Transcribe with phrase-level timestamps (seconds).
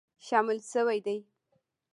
[0.27, 1.17] شامل شوي دي